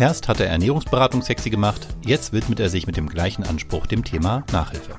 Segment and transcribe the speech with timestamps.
[0.00, 4.02] Erst hat er Ernährungsberatung sexy gemacht, jetzt widmet er sich mit dem gleichen Anspruch dem
[4.02, 4.96] Thema Nachhilfe.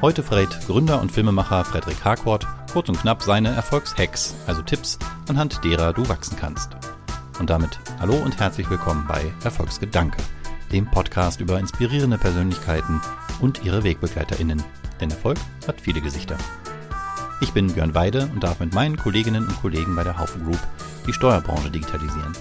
[0.00, 4.98] Heute verrät Gründer und Filmemacher Frederik Harcourt kurz und knapp seine Erfolgshacks, also Tipps,
[5.28, 6.70] anhand derer du wachsen kannst.
[7.40, 10.16] Und damit hallo und herzlich willkommen bei Erfolgsgedanke,
[10.72, 13.02] dem Podcast über inspirierende Persönlichkeiten
[13.42, 14.62] und ihre WegbegleiterInnen.
[14.98, 15.36] Denn Erfolg
[15.68, 16.38] hat viele Gesichter.
[17.42, 20.60] Ich bin Björn Weide und darf mit meinen Kolleginnen und Kollegen bei der Haufen Group
[21.06, 22.32] die Steuerbranche digitalisieren.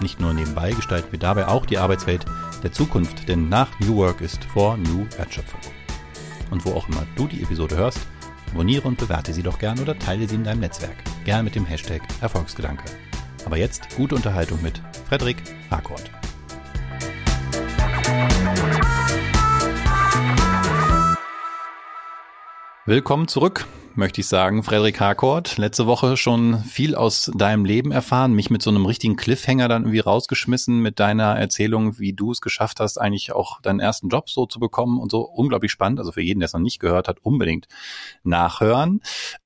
[0.00, 2.24] Nicht nur nebenbei gestalten wir dabei auch die Arbeitswelt
[2.62, 5.60] der Zukunft, denn nach New Work ist vor New Wertschöpfung.
[6.50, 8.00] Und wo auch immer du die Episode hörst,
[8.50, 10.96] abonniere und bewerte sie doch gern oder teile sie in deinem Netzwerk.
[11.24, 12.84] Gern mit dem Hashtag Erfolgsgedanke.
[13.44, 16.10] Aber jetzt gute Unterhaltung mit Frederik Harcourt.
[22.86, 25.58] Willkommen zurück möchte ich sagen, Frederik Harcourt.
[25.58, 29.82] Letzte Woche schon viel aus deinem Leben erfahren, mich mit so einem richtigen Cliffhanger dann
[29.82, 34.30] irgendwie rausgeschmissen mit deiner Erzählung, wie du es geschafft hast, eigentlich auch deinen ersten Job
[34.30, 35.22] so zu bekommen und so.
[35.22, 35.98] Unglaublich spannend.
[35.98, 37.66] Also für jeden, der es noch nicht gehört hat, unbedingt
[38.22, 39.00] nachhören.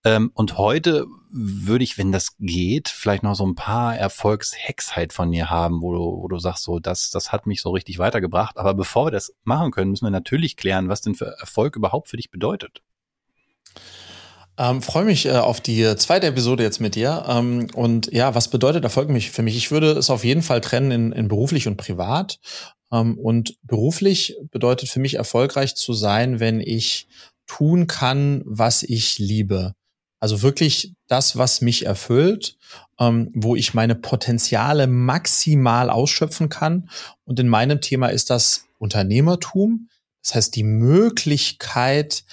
[0.05, 5.13] Ähm, und heute würde ich, wenn das geht, vielleicht noch so ein paar Erfolgshacks halt
[5.13, 7.99] von dir haben, wo du, wo du sagst, so, das, das hat mich so richtig
[7.99, 8.57] weitergebracht.
[8.59, 12.09] Aber bevor wir das machen können, müssen wir natürlich klären, was denn für Erfolg überhaupt
[12.09, 12.83] für dich bedeutet.
[14.57, 17.25] Ähm, Freue mich äh, auf die zweite Episode jetzt mit dir.
[17.29, 19.57] Ähm, und ja, was bedeutet Erfolg für mich?
[19.57, 22.39] Ich würde es auf jeden Fall trennen in, in beruflich und privat.
[22.93, 27.09] Ähm, und beruflich bedeutet für mich erfolgreich zu sein, wenn ich
[27.47, 29.75] tun kann, was ich liebe.
[30.21, 32.57] Also wirklich das, was mich erfüllt,
[32.99, 36.89] ähm, wo ich meine Potenziale maximal ausschöpfen kann.
[37.25, 39.89] Und in meinem Thema ist das Unternehmertum.
[40.23, 42.25] Das heißt, die Möglichkeit,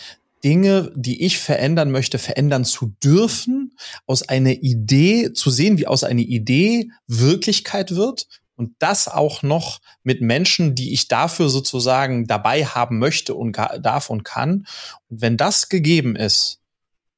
[0.44, 3.76] Dinge, die ich verändern möchte, verändern zu dürfen,
[4.08, 9.80] aus einer Idee zu sehen, wie aus einer Idee Wirklichkeit wird und das auch noch
[10.04, 14.68] mit Menschen, die ich dafür sozusagen dabei haben möchte und darf und kann.
[15.10, 16.61] Und wenn das gegeben ist,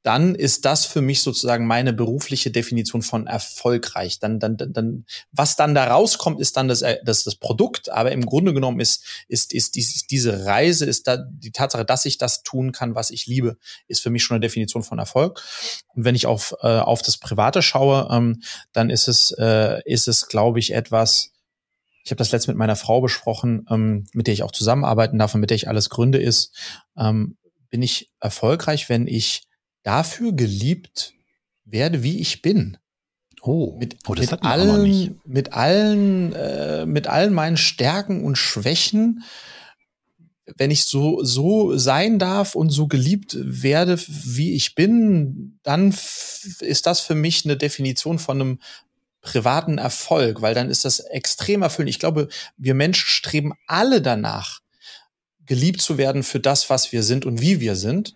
[0.03, 4.19] dann ist das für mich sozusagen meine berufliche Definition von erfolgreich.
[4.19, 7.89] Dann, dann, dann, was dann da rauskommt, ist dann das, äh, das, das Produkt.
[7.89, 12.03] Aber im Grunde genommen ist, ist, ist, ist diese Reise, ist da die Tatsache, dass
[12.03, 15.41] ich das tun kann, was ich liebe, ist für mich schon eine Definition von Erfolg.
[15.95, 18.41] Und wenn ich auf, äh, auf das Private schaue, ähm,
[18.73, 21.31] dann ist es, äh, ist es, glaube ich, etwas,
[22.03, 25.33] ich habe das letzte mit meiner Frau besprochen, ähm, mit der ich auch zusammenarbeiten darf
[25.33, 26.53] und mit der ich alles gründe, ist,
[26.97, 27.37] ähm,
[27.69, 29.47] bin ich erfolgreich, wenn ich
[29.83, 31.13] dafür geliebt
[31.66, 32.77] werde, wie ich bin.
[33.41, 39.23] Oh, mit, oh mit allen, mit allen, äh, mit allen meinen Stärken und Schwächen,
[40.57, 45.94] wenn ich so so sein darf und so geliebt werde, wie ich bin, dann
[46.59, 48.59] ist das für mich eine Definition von einem
[49.21, 51.89] privaten Erfolg, weil dann ist das extrem erfüllend.
[51.89, 52.27] Ich glaube,
[52.57, 54.59] wir Menschen streben alle danach,
[55.45, 58.15] geliebt zu werden für das, was wir sind und wie wir sind.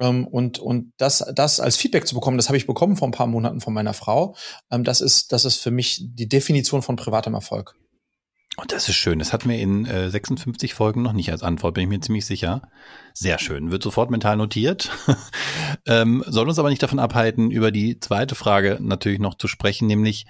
[0.00, 3.12] Ähm, und und das, das als Feedback zu bekommen, das habe ich bekommen vor ein
[3.12, 4.36] paar Monaten von meiner Frau.
[4.70, 7.74] Ähm, das, ist, das ist für mich die Definition von privatem Erfolg.
[8.58, 9.20] Und oh, das ist schön.
[9.20, 12.26] Das hatten wir in äh, 56 Folgen noch nicht als Antwort, bin ich mir ziemlich
[12.26, 12.62] sicher.
[13.14, 13.70] Sehr schön.
[13.70, 14.90] Wird sofort mental notiert.
[15.86, 19.86] ähm, soll uns aber nicht davon abhalten, über die zweite Frage natürlich noch zu sprechen,
[19.86, 20.26] nämlich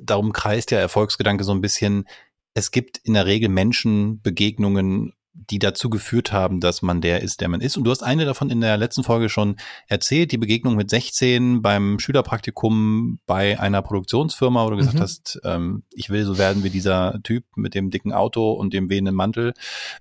[0.00, 2.06] darum kreist der Erfolgsgedanke so ein bisschen.
[2.54, 5.12] Es gibt in der Regel Menschen, Begegnungen,
[5.48, 7.76] die dazu geführt haben, dass man der ist, der man ist.
[7.76, 9.56] Und du hast eine davon in der letzten Folge schon
[9.88, 15.00] erzählt, die Begegnung mit 16 beim Schülerpraktikum bei einer Produktionsfirma, wo du gesagt mhm.
[15.00, 18.90] hast, ähm, ich will so werden wie dieser Typ mit dem dicken Auto und dem
[18.90, 19.54] wehenden Mantel.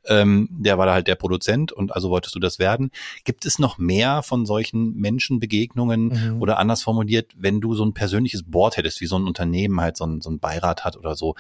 [0.06, 2.92] Ähm, der war da halt der Produzent und also wolltest du das werden.
[3.24, 6.42] Gibt es noch mehr von solchen Menschenbegegnungen mhm.
[6.42, 9.98] oder anders formuliert, wenn du so ein persönliches Board hättest, wie so ein Unternehmen halt
[9.98, 11.36] so ein, so ein Beirat hat oder so,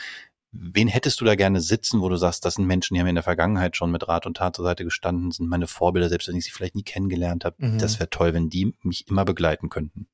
[0.52, 3.16] Wen hättest du da gerne sitzen, wo du sagst, das sind Menschen, die haben in
[3.16, 6.36] der Vergangenheit schon mit Rat und Tat zur Seite gestanden, sind meine Vorbilder, selbst wenn
[6.36, 7.56] ich sie vielleicht nie kennengelernt habe.
[7.60, 7.78] Mhm.
[7.78, 10.07] Das wäre toll, wenn die mich immer begleiten könnten.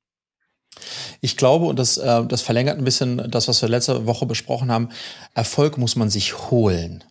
[1.22, 4.70] Ich glaube, und das, äh, das verlängert ein bisschen das, was wir letzte Woche besprochen
[4.70, 4.90] haben,
[5.34, 7.02] Erfolg muss man sich holen.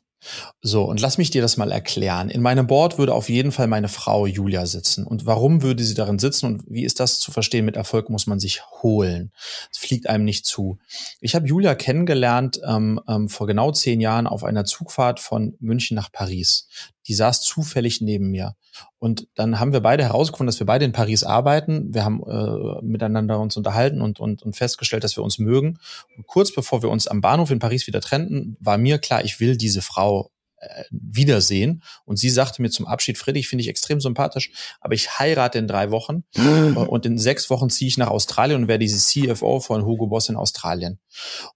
[0.62, 2.30] So, und lass mich dir das mal erklären.
[2.30, 5.06] In meinem Board würde auf jeden Fall meine Frau Julia sitzen.
[5.06, 7.66] Und warum würde sie darin sitzen und wie ist das zu verstehen?
[7.66, 9.32] Mit Erfolg muss man sich holen.
[9.72, 10.78] Es fliegt einem nicht zu.
[11.22, 15.96] Ich habe Julia kennengelernt ähm, ähm, vor genau zehn Jahren auf einer Zugfahrt von München
[15.96, 16.68] nach Paris.
[17.08, 18.56] Die saß zufällig neben mir.
[19.00, 21.94] Und dann haben wir beide herausgefunden, dass wir beide in Paris arbeiten.
[21.94, 25.80] Wir haben äh, miteinander uns unterhalten und, und, und festgestellt, dass wir uns mögen.
[26.18, 29.40] Und kurz bevor wir uns am Bahnhof in Paris wieder trennten, war mir klar, ich
[29.40, 31.84] will diese Frau äh, wiedersehen.
[32.06, 35.68] Und sie sagte mir zum Abschied, Friedrich finde ich extrem sympathisch, aber ich heirate in
[35.68, 36.24] drei Wochen
[36.76, 40.30] und in sechs Wochen ziehe ich nach Australien und werde diese CFO von Hugo Boss
[40.30, 41.00] in Australien.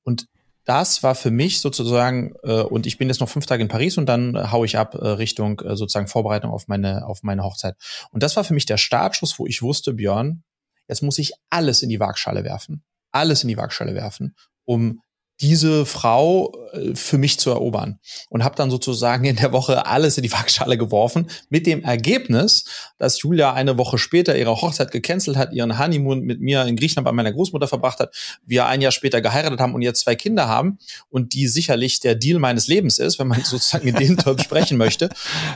[0.04, 0.28] Und
[0.70, 3.98] das war für mich sozusagen, äh, und ich bin jetzt noch fünf Tage in Paris
[3.98, 7.44] und dann äh, hau ich ab äh, Richtung äh, sozusagen Vorbereitung auf meine, auf meine
[7.44, 7.76] Hochzeit.
[8.12, 10.44] Und das war für mich der Startschuss, wo ich wusste, Björn,
[10.88, 12.84] jetzt muss ich alles in die Waagschale werfen.
[13.12, 15.02] Alles in die Waagschale werfen, um
[15.42, 18.00] diese Frau äh, für mich zu erobern
[18.30, 22.66] und habe dann sozusagen in der Woche alles in die Waagschale geworfen mit dem Ergebnis,
[22.98, 27.06] dass Julia eine Woche später ihre Hochzeit gecancelt hat, ihren Honeymoon mit mir in Griechenland
[27.06, 28.14] bei meiner Großmutter verbracht hat,
[28.46, 30.78] wir ein Jahr später geheiratet haben und jetzt zwei Kinder haben
[31.10, 34.78] und die sicherlich der Deal meines Lebens ist, wenn man sozusagen in den Terms sprechen
[34.78, 35.10] möchte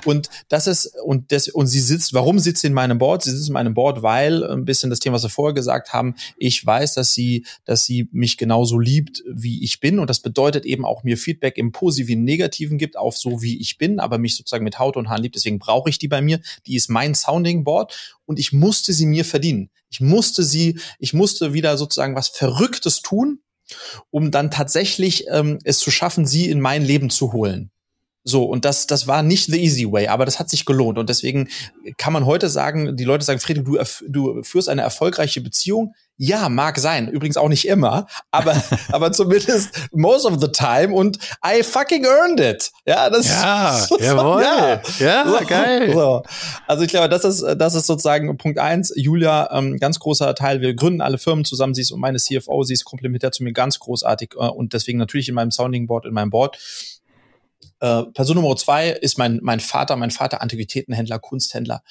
[0.06, 3.24] und das ist und das und sie sitzt, warum sitzt sie in meinem Board?
[3.24, 6.16] Sie sitzt in meinem Board, weil ein bisschen das Thema, was wir vorher gesagt haben,
[6.38, 10.66] ich weiß, dass sie dass sie mich genauso liebt, wie ich bin und das bedeutet
[10.66, 14.36] eben auch mir Feedback im positiven, negativen gibt auf so wie ich bin, aber mich
[14.36, 15.36] sozusagen mit Haut und Haaren liebt.
[15.36, 16.40] Deswegen brauche ich die bei mir.
[16.66, 19.70] Die ist mein Sounding Board und ich musste sie mir verdienen.
[19.90, 23.40] Ich musste sie, ich musste wieder sozusagen was Verrücktes tun,
[24.10, 27.72] um dann tatsächlich ähm, es zu schaffen, sie in mein Leben zu holen.
[28.26, 30.98] So, und das, das war nicht the easy way, aber das hat sich gelohnt.
[30.98, 31.50] Und deswegen
[31.98, 33.78] kann man heute sagen, die Leute sagen, Friedrich, du,
[34.08, 35.94] du führst eine erfolgreiche Beziehung.
[36.16, 37.10] Ja, mag sein.
[37.10, 38.62] Übrigens auch nicht immer, aber,
[38.92, 42.72] aber zumindest most of the time und I fucking earned it.
[42.86, 44.42] Ja, das ja, ist, jawohl.
[44.42, 45.92] Ja, ja so, geil.
[45.92, 46.24] So.
[46.68, 48.94] Also ich glaube, das ist, das ist sozusagen Punkt eins.
[48.96, 50.62] Julia, ähm, ganz großer Teil.
[50.62, 51.74] Wir gründen alle Firmen zusammen.
[51.74, 52.64] Sie ist meine CFO.
[52.64, 56.06] Sie ist komplementär zu mir ganz großartig äh, und deswegen natürlich in meinem Sounding Board,
[56.06, 56.58] in meinem Board.
[57.84, 61.84] Äh, Person Nummer zwei ist mein, mein Vater, mein Vater Antiquitätenhändler, Kunsthändler.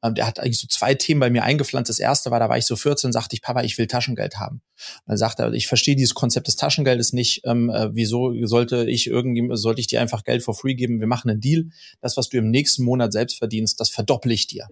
[0.00, 1.88] Ähm, der hat eigentlich so zwei Themen bei mir eingepflanzt.
[1.88, 4.62] Das erste war, da war ich so 14, sagte ich, Papa, ich will Taschengeld haben.
[5.08, 7.42] Dann sagt er, ich verstehe dieses Konzept des Taschengeldes nicht.
[7.46, 11.00] Ähm, äh, wieso sollte ich irgendwie, sollte ich dir einfach Geld for free geben?
[11.00, 11.66] Wir machen einen Deal.
[12.00, 14.68] Das, was du im nächsten Monat selbst verdienst, das verdopple ich dir.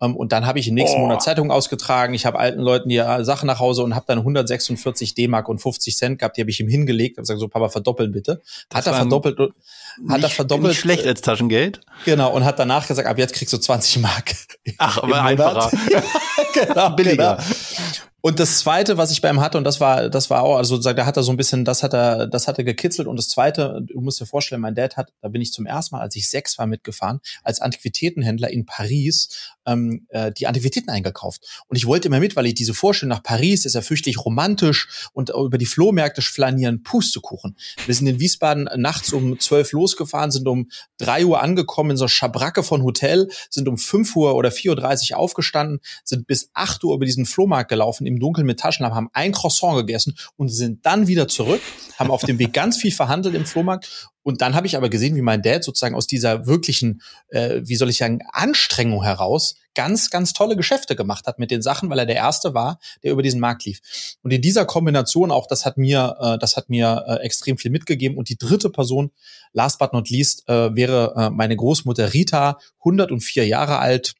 [0.00, 1.02] Ähm, und dann habe ich im nächsten oh.
[1.02, 2.14] Monat Zeitung ausgetragen.
[2.14, 5.58] Ich habe alten Leuten die äh, Sachen nach Hause und habe dann 146 D-Mark und
[5.58, 6.36] 50 Cent gehabt.
[6.36, 7.16] Die habe ich ihm hingelegt.
[7.16, 8.42] Habe gesagt, so Papa, verdoppeln bitte.
[8.72, 9.38] Hat er verdoppelt
[10.08, 10.68] hat er verdoppelt.
[10.68, 11.80] Nicht schlecht als Taschengeld.
[12.04, 14.34] Genau, und hat danach gesagt, ab jetzt kriegst du 20 Mark.
[14.78, 15.70] Ach, aber einfacher.
[16.54, 17.36] genau, Billiger.
[17.36, 18.11] Genau.
[18.24, 20.78] Und das zweite, was ich bei ihm hatte, und das war, das war auch, also
[20.78, 23.08] da hat er so ein bisschen, das hat er, das hat er gekitzelt.
[23.08, 25.96] Und das zweite, du musst dir vorstellen, mein Dad hat, da bin ich zum ersten
[25.96, 31.64] Mal, als ich sechs war, mitgefahren, als Antiquitätenhändler in Paris ähm, äh, die Antiquitäten eingekauft.
[31.66, 35.08] Und ich wollte immer mit, weil ich diese Vorstellung nach Paris ist ja fürchtlich romantisch
[35.12, 37.56] und über die Flohmärkte flanieren, Pustekuchen.
[37.86, 42.06] Wir sind in Wiesbaden nachts um zwölf losgefahren, sind um drei Uhr angekommen in so
[42.06, 46.84] Schabracke von Hotel, sind um fünf Uhr oder vier Uhr dreißig aufgestanden, sind bis acht
[46.84, 50.84] Uhr über diesen Flohmarkt gelaufen im Dunkeln mit Taschenlampe, haben ein Croissant gegessen und sind
[50.86, 51.60] dann wieder zurück,
[51.98, 54.10] haben auf dem Weg ganz viel verhandelt im Flohmarkt.
[54.22, 57.74] Und dann habe ich aber gesehen, wie mein Dad sozusagen aus dieser wirklichen, äh, wie
[57.74, 61.98] soll ich sagen, Anstrengung heraus ganz, ganz tolle Geschäfte gemacht hat mit den Sachen, weil
[61.98, 63.80] er der Erste war, der über diesen Markt lief.
[64.22, 67.70] Und in dieser Kombination auch, das hat mir, äh, das hat mir äh, extrem viel
[67.70, 68.18] mitgegeben.
[68.18, 69.10] Und die dritte Person,
[69.52, 74.14] last but not least, äh, wäre äh, meine Großmutter Rita, 104 Jahre alt,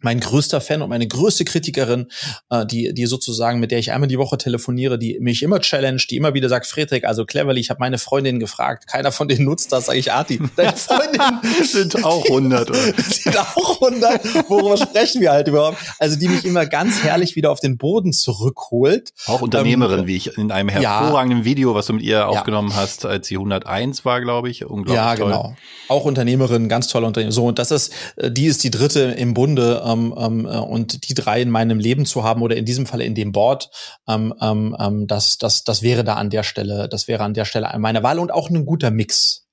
[0.00, 2.06] mein größter Fan und meine größte Kritikerin,
[2.50, 6.02] äh, die, die sozusagen, mit der ich einmal die Woche telefoniere, die mich immer challenge,
[6.08, 9.44] die immer wieder sagt, Friedrich, also cleverly, ich habe meine Freundin gefragt, keiner von denen
[9.44, 11.20] nutzt das, sage ich, Arti, deine Freundin
[11.64, 12.78] sind auch 100, oder?
[13.08, 15.78] sind auch 100, worüber sprechen wir halt überhaupt?
[15.98, 19.12] Also die mich immer ganz herrlich wieder auf den Boden zurückholt.
[19.26, 22.70] Auch Unternehmerin, ähm, wie ich in einem hervorragenden ja, Video, was du mit ihr aufgenommen
[22.70, 22.76] ja.
[22.76, 25.26] hast, als sie 101 war, glaube ich, unglaublich Ja, toll.
[25.26, 25.56] genau.
[25.88, 27.32] Auch Unternehmerin, ganz tolle Unternehmerin.
[27.32, 31.08] So, und das ist, äh, die ist die dritte im Bunde, ähm, ähm, äh, und
[31.08, 33.70] die drei in meinem Leben zu haben oder in diesem Fall in dem Board,
[34.06, 37.44] ähm, ähm, ähm, das, das, das wäre da an der Stelle, das wäre an der
[37.44, 39.46] Stelle meine Wahl und auch ein guter Mix.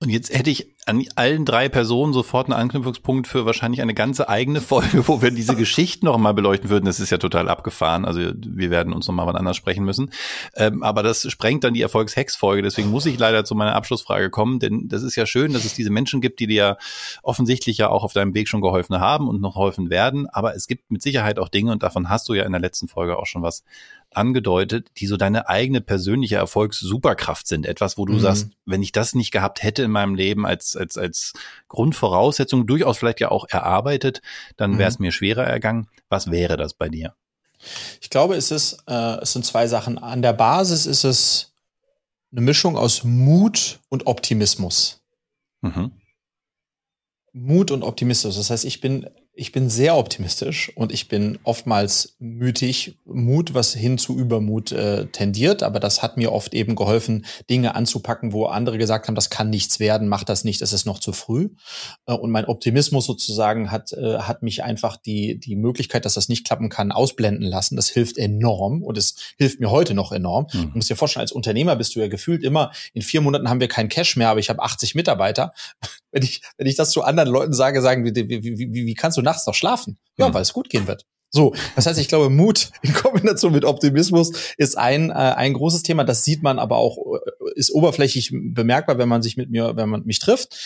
[0.00, 4.28] Und jetzt hätte ich an allen drei Personen sofort einen Anknüpfungspunkt für wahrscheinlich eine ganze
[4.30, 6.86] eigene Folge, wo wir diese Geschichten noch mal beleuchten würden.
[6.86, 8.06] Das ist ja total abgefahren.
[8.06, 10.10] Also wir werden uns noch mal wann anders sprechen müssen.
[10.56, 12.62] Ähm, aber das sprengt dann die Erfolgshex-Folge.
[12.62, 15.74] Deswegen muss ich leider zu meiner Abschlussfrage kommen, denn das ist ja schön, dass es
[15.74, 16.78] diese Menschen gibt, die dir
[17.22, 20.26] offensichtlich ja auch auf deinem Weg schon geholfen haben und noch geholfen werden.
[20.30, 22.88] Aber es gibt mit Sicherheit auch Dinge, und davon hast du ja in der letzten
[22.88, 23.62] Folge auch schon was
[24.10, 27.66] angedeutet, die so deine eigene persönliche Erfolgssuperkraft sind.
[27.66, 28.20] Etwas, wo du mhm.
[28.20, 31.32] sagst, wenn ich das nicht gehabt hätte in meinem Leben als, als, als
[31.68, 34.22] Grundvoraussetzung, durchaus vielleicht ja auch erarbeitet,
[34.56, 35.06] dann wäre es mhm.
[35.06, 35.88] mir schwerer ergangen.
[36.08, 37.14] Was wäre das bei dir?
[38.00, 39.98] Ich glaube, es ist, äh, es sind zwei Sachen.
[39.98, 41.52] An der Basis ist es
[42.32, 45.02] eine Mischung aus Mut und Optimismus.
[45.60, 45.92] Mhm.
[47.32, 48.36] Mut und Optimismus.
[48.36, 53.72] Das heißt, ich bin ich bin sehr optimistisch und ich bin oftmals mütig, Mut, was
[53.72, 55.62] hin zu Übermut äh, tendiert.
[55.62, 59.48] Aber das hat mir oft eben geholfen, Dinge anzupacken, wo andere gesagt haben, das kann
[59.48, 61.50] nichts werden, mach das nicht, es ist noch zu früh.
[62.06, 66.28] Äh, und mein Optimismus sozusagen hat, äh, hat mich einfach die, die Möglichkeit, dass das
[66.28, 67.76] nicht klappen kann, ausblenden lassen.
[67.76, 70.48] Das hilft enorm und es hilft mir heute noch enorm.
[70.52, 70.62] Mhm.
[70.62, 73.60] Du musst dir vorstellen, als Unternehmer bist du ja gefühlt immer, in vier Monaten haben
[73.60, 75.52] wir kein Cash mehr, aber ich habe 80 Mitarbeiter.
[76.10, 79.18] Wenn ich, wenn ich das zu anderen Leuten sage, sagen, wie, wie, wie, wie kannst
[79.18, 79.98] du nachts noch schlafen?
[80.16, 80.34] Ja, mhm.
[80.34, 81.04] weil es gut gehen wird.
[81.30, 85.82] So, das heißt, ich glaube, Mut in Kombination mit Optimismus ist ein, äh, ein großes
[85.82, 86.04] Thema.
[86.04, 89.90] Das sieht man aber auch, äh, ist oberflächlich bemerkbar, wenn man sich mit mir, wenn
[89.90, 90.58] man mich trifft.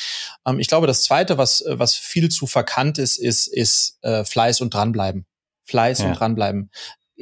[0.46, 4.60] Ähm, ich glaube, das zweite, was, was viel zu verkannt ist, ist, ist äh, Fleiß
[4.60, 5.26] und dranbleiben.
[5.64, 6.08] Fleiß ja.
[6.08, 6.70] und dranbleiben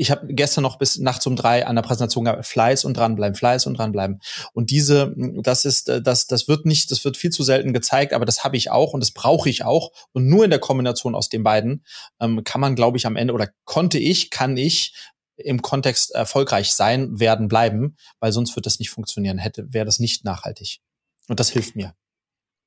[0.01, 3.37] ich habe gestern noch bis nachts um drei an der Präsentation gehabt, Fleiß und dranbleiben,
[3.37, 4.21] Fleiß und dranbleiben.
[4.55, 8.15] Und diese, das ist, äh, das, das wird nicht, das wird viel zu selten gezeigt,
[8.15, 9.93] aber das habe ich auch und das brauche ich auch.
[10.13, 11.85] Und nur in der Kombination aus den beiden
[12.19, 14.95] ähm, kann man, glaube ich, am Ende oder konnte ich, kann ich
[15.37, 19.37] im Kontext erfolgreich sein, werden, bleiben, weil sonst wird das nicht funktionieren.
[19.37, 20.81] Hätte, wäre das nicht nachhaltig.
[21.29, 21.95] Und das hilft mir.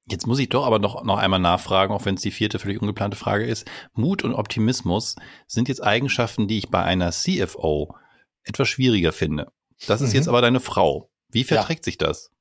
[0.05, 2.81] Jetzt muss ich doch aber noch, noch einmal nachfragen, auch wenn es die vierte völlig
[2.81, 3.65] ungeplante Frage ist.
[3.93, 5.15] Mut und Optimismus
[5.47, 7.95] sind jetzt Eigenschaften, die ich bei einer CFO
[8.43, 9.51] etwas schwieriger finde.
[9.87, 10.15] Das ist mhm.
[10.15, 11.09] jetzt aber deine Frau.
[11.29, 11.85] Wie verträgt ja.
[11.85, 12.32] sich das?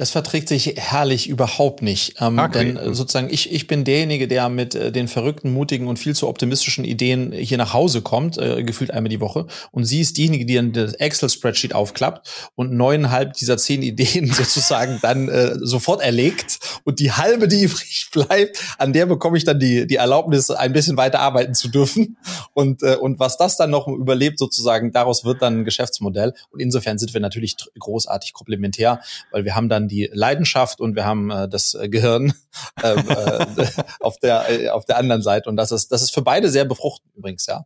[0.00, 2.14] Das verträgt sich herrlich überhaupt nicht.
[2.22, 2.72] Ähm, okay.
[2.72, 6.14] Denn äh, sozusagen ich, ich bin derjenige, der mit äh, den verrückten, mutigen und viel
[6.14, 9.46] zu optimistischen Ideen hier nach Hause kommt, äh, gefühlt einmal die Woche.
[9.72, 15.00] Und sie ist diejenige, die dann das Excel-Spreadsheet aufklappt und neuneinhalb dieser zehn Ideen sozusagen
[15.02, 16.60] dann äh, sofort erlegt.
[16.84, 20.72] Und die halbe, die übrig bleibt, an der bekomme ich dann die, die Erlaubnis, ein
[20.72, 22.16] bisschen weiter arbeiten zu dürfen.
[22.54, 26.32] Und, äh, und was das dann noch überlebt sozusagen, daraus wird dann ein Geschäftsmodell.
[26.48, 31.04] Und insofern sind wir natürlich großartig komplementär, weil wir haben dann die Leidenschaft und wir
[31.04, 32.32] haben äh, das äh, Gehirn
[32.82, 33.66] ähm, äh,
[34.00, 36.64] auf der äh, auf der anderen Seite und das ist das ist für beide sehr
[36.64, 37.64] befruchtend übrigens ja.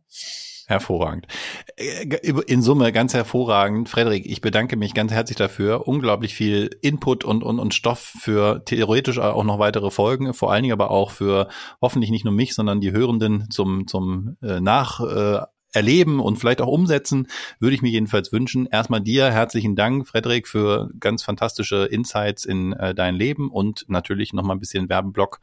[0.67, 1.27] Hervorragend.
[1.77, 2.17] Äh,
[2.47, 3.87] in Summe ganz hervorragend.
[3.87, 5.87] Frederik, ich bedanke mich ganz herzlich dafür.
[5.87, 10.63] Unglaublich viel Input und, und, und Stoff für theoretisch auch noch weitere Folgen, vor allen
[10.63, 11.49] Dingen aber auch für
[11.81, 15.41] hoffentlich nicht nur mich, sondern die Hörenden zum, zum äh, Nach, äh,
[15.75, 17.27] erleben und vielleicht auch umsetzen,
[17.59, 18.67] würde ich mir jedenfalls wünschen.
[18.67, 24.33] Erstmal dir herzlichen Dank, Frederik, für ganz fantastische Insights in äh, dein Leben und natürlich
[24.33, 25.39] nochmal ein bisschen Werbeblock.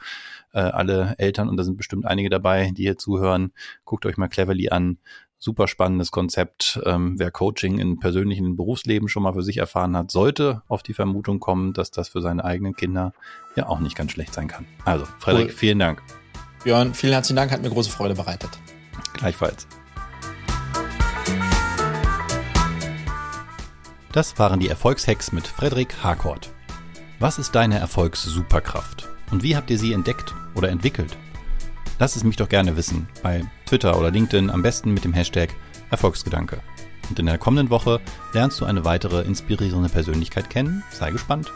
[0.52, 3.52] Äh, alle Eltern, und da sind bestimmt einige dabei, die hier zuhören,
[3.84, 4.98] guckt euch mal Cleverly an.
[5.38, 6.80] Super spannendes Konzept.
[6.84, 10.94] Ähm, wer Coaching im persönlichen Berufsleben schon mal für sich erfahren hat, sollte auf die
[10.94, 13.12] Vermutung kommen, dass das für seine eigenen Kinder
[13.56, 14.66] ja auch nicht ganz schlecht sein kann.
[14.84, 15.52] Also, Frederik, cool.
[15.52, 16.00] vielen Dank.
[16.62, 18.50] Björn, vielen herzlichen Dank, hat mir große Freude bereitet.
[19.14, 19.66] Gleichfalls.
[24.12, 26.50] Das waren die Erfolgshacks mit Frederik Harcourt.
[27.18, 29.08] Was ist deine Erfolgssuperkraft?
[29.30, 31.16] Und wie habt ihr sie entdeckt oder entwickelt?
[31.98, 35.54] Lass es mich doch gerne wissen, bei Twitter oder LinkedIn am besten mit dem Hashtag
[35.90, 36.60] Erfolgsgedanke.
[37.08, 38.00] Und in der kommenden Woche
[38.34, 40.82] lernst du eine weitere inspirierende Persönlichkeit kennen.
[40.90, 41.50] Sei gespannt.